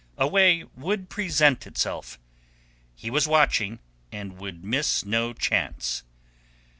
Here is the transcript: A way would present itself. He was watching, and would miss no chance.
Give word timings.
A 0.17 0.25
way 0.25 0.63
would 0.75 1.09
present 1.11 1.67
itself. 1.67 2.17
He 2.95 3.11
was 3.11 3.27
watching, 3.27 3.77
and 4.11 4.39
would 4.39 4.63
miss 4.63 5.05
no 5.05 5.31
chance. 5.31 6.01